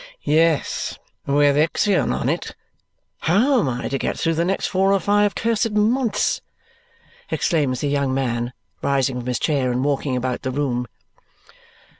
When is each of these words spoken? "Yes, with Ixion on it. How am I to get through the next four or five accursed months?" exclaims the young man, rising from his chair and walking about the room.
"Yes, 0.23 0.97
with 1.27 1.55
Ixion 1.55 2.11
on 2.11 2.27
it. 2.27 2.55
How 3.19 3.59
am 3.59 3.69
I 3.69 3.87
to 3.87 3.99
get 3.99 4.17
through 4.17 4.33
the 4.33 4.43
next 4.43 4.65
four 4.65 4.93
or 4.93 4.99
five 4.99 5.33
accursed 5.37 5.69
months?" 5.73 6.41
exclaims 7.29 7.81
the 7.81 7.87
young 7.87 8.11
man, 8.11 8.53
rising 8.81 9.17
from 9.19 9.27
his 9.27 9.37
chair 9.37 9.71
and 9.71 9.85
walking 9.85 10.15
about 10.17 10.41
the 10.41 10.49
room. 10.49 10.87